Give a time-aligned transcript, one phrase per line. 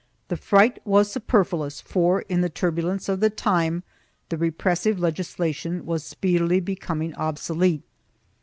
[0.29, 3.83] 2 The fright was superfluous for, in the turbulence of the time,
[4.29, 7.83] the repressive legislation was speedily becoming obsolete.